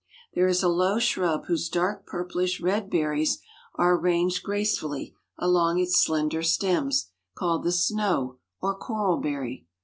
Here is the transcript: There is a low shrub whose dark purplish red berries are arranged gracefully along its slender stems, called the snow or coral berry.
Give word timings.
There 0.33 0.47
is 0.47 0.63
a 0.63 0.67
low 0.67 0.97
shrub 0.97 1.45
whose 1.45 1.69
dark 1.69 2.07
purplish 2.07 2.59
red 2.59 2.89
berries 2.89 3.37
are 3.75 3.95
arranged 3.95 4.41
gracefully 4.41 5.13
along 5.37 5.77
its 5.77 6.03
slender 6.03 6.41
stems, 6.41 7.11
called 7.37 7.63
the 7.63 7.71
snow 7.71 8.39
or 8.59 8.73
coral 8.75 9.17
berry. 9.17 9.67